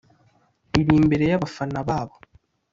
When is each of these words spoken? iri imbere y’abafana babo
iri 0.79 0.93
imbere 1.01 1.23
y’abafana 1.31 1.79
babo 1.87 2.15